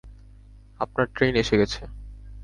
[0.79, 1.81] আপনার ট্রেইন এসে গেছে।